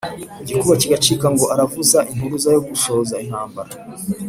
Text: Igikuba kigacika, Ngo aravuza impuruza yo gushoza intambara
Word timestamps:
Igikuba 0.41 0.79
kigacika, 0.81 1.25
Ngo 1.33 1.45
aravuza 1.53 1.99
impuruza 2.11 2.47
yo 2.55 2.61
gushoza 2.67 3.15
intambara 3.25 3.71